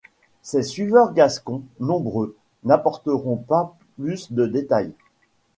Ses 0.41 0.63
suiveurs 0.63 1.13
gascons, 1.13 1.61
nombreux, 1.79 2.35
n'apporteront 2.63 3.35
pas 3.37 3.77
plus 3.99 4.31
de 4.31 4.47
détails. 4.47 4.93